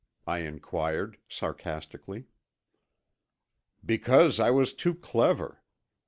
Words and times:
I 0.25 0.39
inquired 0.39 1.19
sarcastically. 1.29 2.25
"Because 3.85 4.39
I 4.39 4.49
was 4.49 4.73
too 4.73 4.95
clever. 4.95 5.61